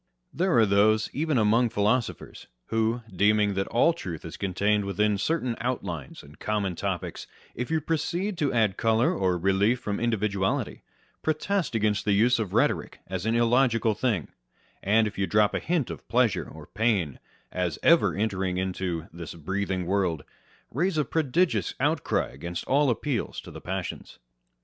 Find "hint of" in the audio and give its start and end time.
15.59-16.07